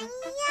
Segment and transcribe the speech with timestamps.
[0.00, 0.49] 好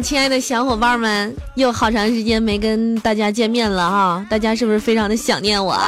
[0.00, 5.78] 亲爱的小伙伴们，又好长时间没跟大家见面了哈，大家是不是非常的想念我？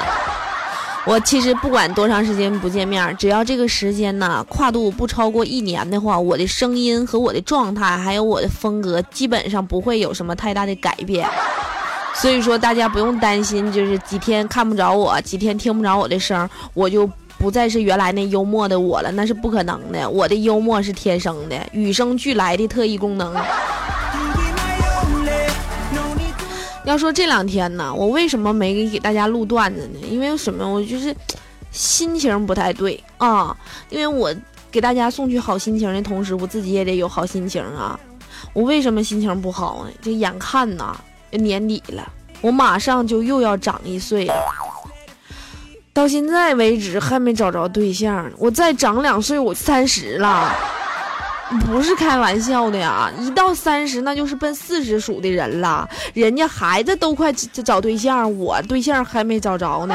[1.05, 11.29] 我其实不管多长时间不见面，只要这个时间呢跨度不超过一年的话，我的声音和我的状态还有我的风格基本上不会有什么太大的改变。
[12.15, 17.11] 所以说大家不用担心，就是几天看不着我，几天听不着我的声，我就。
[17.39, 20.09] 不再是原来那幽默的我了，那是不可能的。
[20.09, 23.37] 我的幽默是天生的，与生俱来的特异功能。
[26.87, 29.99] 要说这两天呢，我为什么没给大家录段子呢？
[30.09, 30.65] 因为什么？
[30.67, 31.15] 我就是
[31.73, 33.55] 心情不太对啊。
[33.91, 34.33] 因为我
[34.71, 37.99] 给大家送去好心情的同时，我自己也得有好心情啊。
[38.53, 39.91] 我为什么心情不好呢？
[40.01, 40.97] 就眼看呐，
[41.33, 42.09] 年底了，
[42.41, 44.35] 我马上就又要长一岁了。
[45.93, 50.55] 到现在为止还没找着对象，我再长两岁我三十了，
[51.67, 53.11] 不是开玩笑的呀！
[53.21, 59.95] 一到三十那就是奔四十数的人了，人家孩子都快找对象，我对象还没找着呢。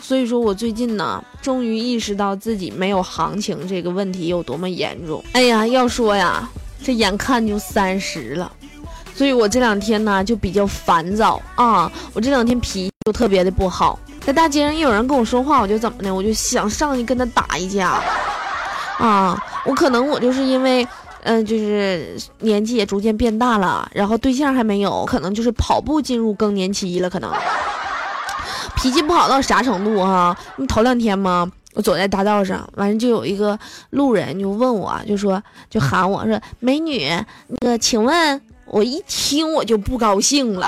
[0.00, 5.22] 所以说我最近呢，终于意识到自己没有行情这个问题有多么严重。
[5.32, 6.48] 哎呀，要说呀，
[6.82, 8.50] 这眼看就三十了，
[9.14, 13.96] 所以我这两天呢就比较烦躁啊，我这两天脾气就特别的不好。
[14.26, 18.02] 在大街上一有人跟我说话，我就怎么的，我就想上去跟他打一架，
[18.98, 20.86] 啊，我可能我就是因为，
[21.22, 27.30] 嗯，就是年纪也逐渐变大了，然后对象还没有，可能就是跑步进入更年期了，可能
[28.76, 30.36] 脾气不好到啥程度哈？
[30.56, 33.56] 你头两天嘛，我走在大道上，完了就有一个
[33.90, 35.40] 路人就问我，就说
[35.70, 37.08] 就喊我说美女，
[37.60, 40.66] 那个请问，我一听我就不高兴了。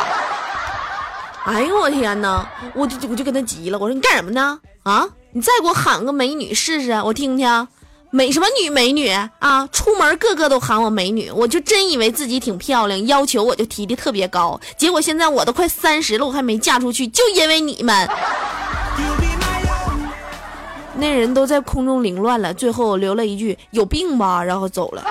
[1.47, 2.49] 哎呦我天哪！
[2.75, 4.59] 我就我就跟他急了，我说你干什么呢？
[4.85, 7.69] 啊，你再给我喊个美女试试，我听听。
[8.15, 9.09] 美什么女美女
[9.41, 9.69] 啊？
[9.73, 14.61] 出门个个都喊我美女，我就真以为自己挺漂亮，要求我就提的特别高。
[14.77, 18.09] 结果现在我都快三十了，我还没嫁出去，就因为你们。
[20.97, 25.03] 那人都在空中凌乱了，最后留了一句有病吧，然后走了。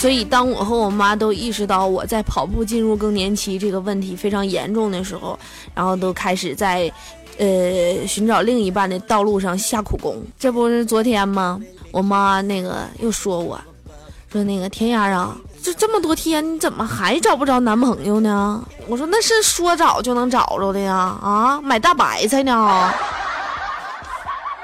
[0.00, 5.38] 所以，当我和我妈都意识到我在跑步进入更年期这个问题非常严重的时候，
[5.74, 6.90] 然后都开始在，
[7.36, 10.16] 呃，寻找另一半的道路上下苦功。
[10.38, 11.60] 这不是昨天吗？
[11.92, 13.60] 我妈那个又说我，
[14.32, 18.64] 说那个天涯啊，这这么多天你怎么还找不着男朋友呢？
[18.88, 22.90] 我说那是说找就能找着的呀，啊，买大白菜呢。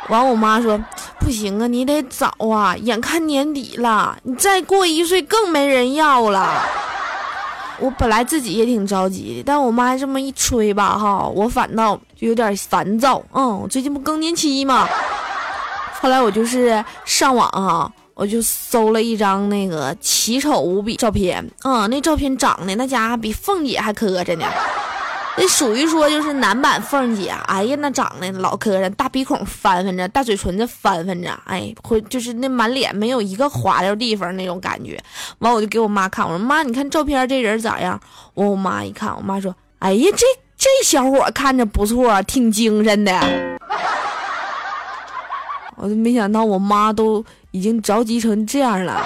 [0.08, 0.82] 完，我妈说。
[1.18, 2.76] 不行啊，你得早啊！
[2.76, 6.62] 眼看年底了，你再过一岁更没人要了。
[7.78, 13.22] 我本来自己也挺着急的，但我妈这么一催吧，哈，我反倒就有点烦躁。
[13.32, 14.88] 嗯，我最近不更年期嘛。
[16.00, 21.44] 后来我就是上网哈，我就搜了一张那个奇丑无比照片。
[21.64, 24.46] 嗯，那照片长得那家伙比凤姐还磕碜呢。
[25.38, 34.98] 那属于说就是男版凤姐，哎呀，那长得老磕碜，大鼻孔翻翻着，大嘴唇子翻翻着，哎，会就是那满脸没有一个滑溜地方那种感觉。
[35.40, 38.00] 完，我就给我妈看，我说妈，你看照片这人咋样？
[38.32, 40.24] 我我妈一看，我妈说，哎呀，这
[40.56, 43.12] 这小伙看着不错，挺精神的。
[45.76, 49.04] 我都没想到我妈都已经着急成这样了。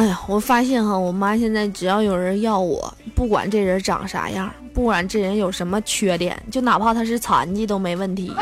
[0.00, 8.32] 哎呀，我发现哈，我妈现在只要有人要我，不管这人长啥样，不管这人有什么缺点，就哪怕他是残疾都没问题。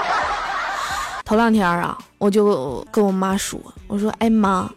[1.24, 4.70] 头两天啊，我就跟我妈说，我说，哎妈，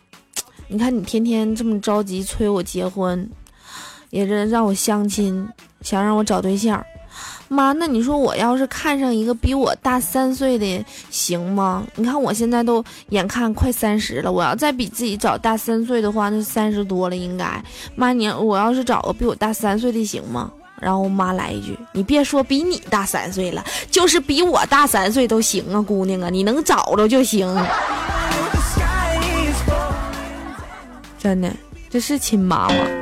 [0.67, 3.29] 你看你天天这么着急催我结婚，
[4.09, 5.47] 也是让我相亲，
[5.81, 6.83] 想让我找对象。
[7.47, 11.85] 妈，那你说我要是看上一个比我大三岁的，行吗？
[11.95, 17.61] 你看我现在都眼看快三十了，我要再比自己找大三岁的话，那三十多了应该。
[17.95, 20.51] 妈，你我要是找个比我大三岁的行吗？
[20.79, 27.47] 然后我妈来一句：“你别说比你大三岁了，就是比我大三岁都行啊，姑娘啊，你能找着就行。”
[31.19, 31.53] 真的，
[31.87, 33.00] 这是亲妈吗？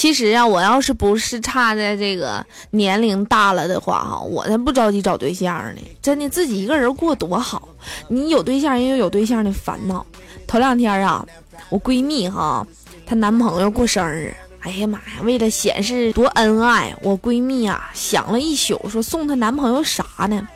[0.00, 5.82] 其实啊，我要是不是差在这个年龄大了的话哈，我才不着急找对象呢。
[6.00, 7.68] 真的，自己一个人过多好。
[8.08, 10.06] 你有对象也有有对象的烦恼。
[10.46, 11.22] 头两天啊，
[11.68, 12.66] 我闺蜜哈，
[13.04, 14.34] 她男朋友过生日。
[14.60, 15.20] 哎呀妈呀！
[15.22, 20.48] 为了显示多恩爱，我闺蜜啊想了一宿，说送她男朋友啥呢？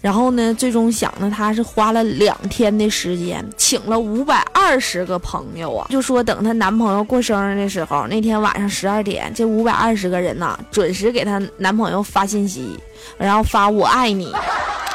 [0.00, 12.78] 然后呢，最终想呢，她是花了两天的时间，请了五百二十个朋友啊，就说等她男朋友过生日的时候，那天晚上十二点，这五百二十个人呐，准时给她男朋友发信息，
[13.16, 14.32] 然后发我爱你，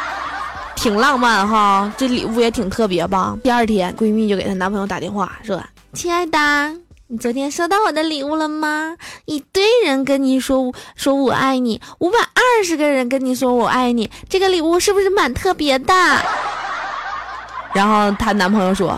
[0.76, 3.38] 挺浪漫哈，这礼物也挺特别吧？
[3.44, 5.62] 第二天，闺蜜就给她男朋友打电话说
[5.94, 6.40] ：“亲爱的。”
[7.12, 8.96] 你昨天收到我的礼物了吗？
[9.26, 15.92] 一堆人跟你说说我爱你，五百二十个人跟你说我爱你，这个礼物是不是蛮特别的？
[17.74, 18.92] 然后她男朋友说：“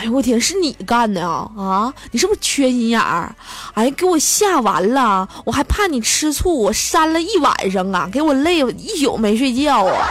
[0.00, 1.92] 哎呦我天，是你干的啊啊！
[2.10, 3.36] 你是不是缺心眼儿？
[3.74, 10.08] 哎，给我吓完了，我还怕你吃醋，我删了一晚上啊，给我累一宿没睡觉啊。”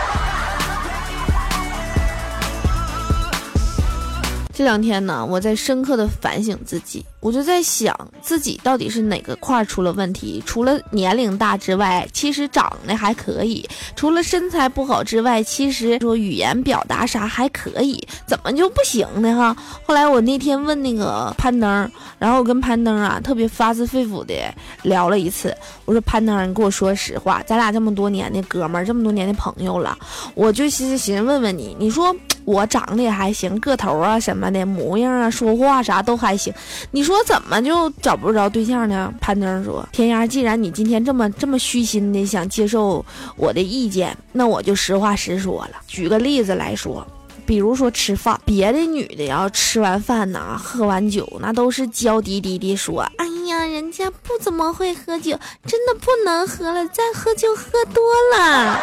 [4.54, 10.44] 这两天呢，我在深刻的反省自己，我就在想自己到底是哪个块出了问题。
[10.45, 13.63] 除了年龄大之外，其实长得还可以；
[13.95, 19.33] 除了身材不好之外，其实说语言表达啥还可以，怎么就不行呢？
[19.35, 19.56] 哈！
[19.85, 24.33] 后来我那天问那个攀登，然后我跟攀登啊特别发自肺腑的
[24.81, 25.56] 聊了一次。
[25.85, 29.95] 我说攀登，你跟我说实话，咱俩这么多年的哥们儿，这么多年的朋友了，
[30.33, 32.15] 我就寻思寻思问问你，你说。
[32.44, 36.51] 我长得也还行，个头啊什么的，模样啊，说话啥都还行。
[36.89, 39.13] 你说说怎么就找不着对象呢？
[39.19, 43.06] 潘登说：“天涯，既然你今天这么这么虚心的想接受
[43.36, 45.72] 我的意见，那我就实话实说了。
[45.88, 47.06] 举个例子来说，
[47.46, 55.38] 比如说吃饭，别的女的要吃完饭呐，喝完酒，那都是娇滴滴的说：‘哎呀，人家不怎么会喝酒，
[55.68, 58.02] 真的不能喝了，再喝就喝多
[58.38, 58.80] 了。’”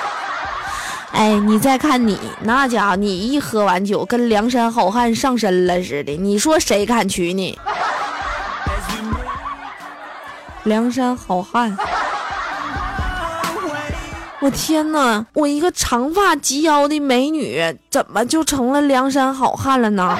[1.12, 7.58] 哎，你再看你那家伙，你一喝完酒，跟梁山好汉上身了似的，你说谁敢娶你？
[10.68, 11.74] 梁山好汉，
[14.42, 15.24] 我天哪！
[15.32, 17.58] 我一个长发及腰的美女，
[17.90, 20.18] 怎么就成了梁山好汉了呢？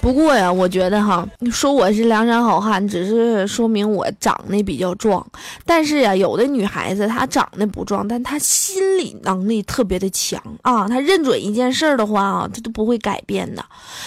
[0.00, 5.24] 不过呀，我觉得哈，你说我是梁山好汉，只是说明我长得比较壮。
[5.66, 10.88] 但是呀，有的女孩子她长得不壮，但她心理能力特别的强啊。
[10.88, 13.62] 她认准一件事儿的话啊，她都不会改变的。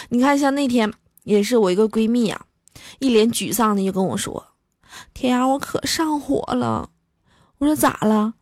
[0.09, 0.91] 你看，像那天
[1.23, 2.41] 也是我一个闺蜜啊，
[2.99, 4.45] 一脸沮丧的就跟我说
[5.13, 6.89] ：“天涯，我可上火了。”
[7.59, 8.33] 我说：“咋了？”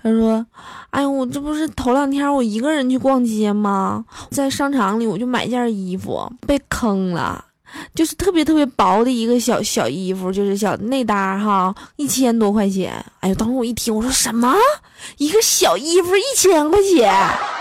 [0.00, 0.46] 她说
[0.90, 4.04] ：“哎呀，我这不是头两天我一个人去逛街吗？
[4.30, 7.44] 在商场里我就买件衣服，被坑了，
[7.96, 13.04] 就是特别特别薄的一个小小衣服，就是小内搭哈，一千多块钱。
[13.18, 14.54] 哎呦，当时我一听，我说什么？
[15.16, 17.12] 一个小衣服一千块钱？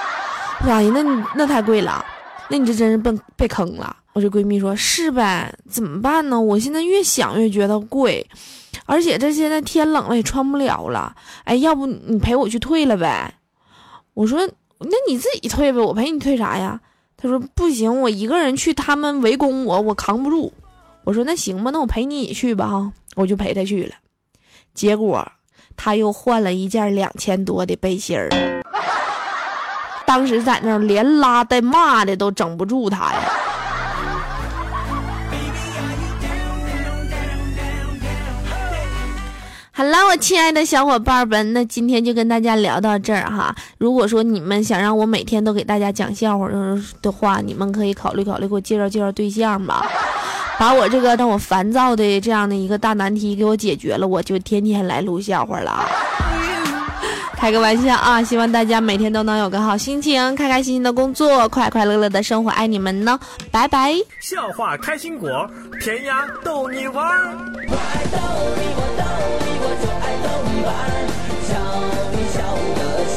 [0.61, 1.01] 哎呀，那
[1.35, 2.05] 那太贵了，
[2.49, 6.39] 那你这真是被被坑了。”我这闺蜜说：“是呗，怎么办呢？
[6.39, 8.25] 我现在越想越觉得贵。”
[8.85, 11.13] 而且这现在天冷了也穿不了了，
[11.43, 13.33] 哎，要不你陪我去退了呗？
[14.13, 14.47] 我说
[14.79, 16.79] 那你自己退呗，我陪你退啥呀？
[17.17, 20.53] 她说不行，我一个人去，他们围攻我，我扛不住。
[21.03, 23.95] 我说那行吧，那我陪你去吧哈，我就陪她去了。
[24.73, 25.29] 结果
[25.75, 28.56] 她又换了一件两千多的背心儿，
[30.07, 33.19] 当时在那连拉带骂的都整不住他呀。
[39.73, 43.53] 好了，我亲爱的小伙伴们，那今天就跟大家聊到这儿哈。
[43.77, 46.47] 如果说你们想让我每天都给大家讲笑话
[47.01, 49.85] 的话，你们可以考虑考虑，给我介绍介绍对象吧，
[50.57, 55.85] 把我这个让我烦躁的这样的一个大难题给我解决了，我就天天来录笑话了。
[57.37, 58.21] 开个玩笑啊！
[58.23, 63.17] 希望大家每天都能有个好心情，开开心心的工作，快快乐乐的生活，爱你们呢，
[63.51, 63.93] 拜拜！
[64.19, 65.47] 笑话开心果，
[65.79, 67.37] 甜呀逗你玩儿。
[67.69, 68.17] 我爱逗
[68.57, 69.03] 你，我逗
[69.39, 70.89] 你，我就爱逗你玩儿，
[71.47, 71.53] 笑
[72.11, 72.41] 你笑
[72.75, 73.16] 得像